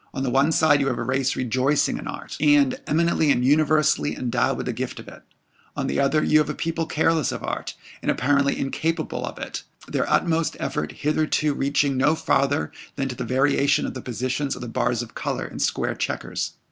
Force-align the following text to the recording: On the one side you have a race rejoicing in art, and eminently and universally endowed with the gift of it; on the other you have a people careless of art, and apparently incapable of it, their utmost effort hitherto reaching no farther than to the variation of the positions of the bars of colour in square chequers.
On 0.15 0.23
the 0.23 0.31
one 0.31 0.51
side 0.51 0.79
you 0.81 0.87
have 0.87 0.97
a 0.97 1.03
race 1.03 1.35
rejoicing 1.35 1.99
in 1.99 2.07
art, 2.07 2.35
and 2.39 2.81
eminently 2.87 3.29
and 3.31 3.45
universally 3.45 4.15
endowed 4.15 4.57
with 4.57 4.65
the 4.65 4.73
gift 4.73 4.99
of 4.99 5.07
it; 5.07 5.21
on 5.77 5.85
the 5.85 5.99
other 5.99 6.23
you 6.23 6.39
have 6.39 6.49
a 6.49 6.55
people 6.55 6.87
careless 6.87 7.31
of 7.31 7.43
art, 7.43 7.75
and 8.01 8.09
apparently 8.09 8.57
incapable 8.57 9.23
of 9.23 9.37
it, 9.37 9.63
their 9.87 10.09
utmost 10.09 10.57
effort 10.59 10.91
hitherto 10.91 11.53
reaching 11.53 11.97
no 11.97 12.15
farther 12.15 12.71
than 12.95 13.09
to 13.09 13.15
the 13.15 13.23
variation 13.23 13.85
of 13.85 13.93
the 13.93 14.01
positions 14.01 14.55
of 14.55 14.63
the 14.63 14.67
bars 14.67 15.03
of 15.03 15.13
colour 15.13 15.45
in 15.45 15.59
square 15.59 15.93
chequers. 15.93 16.53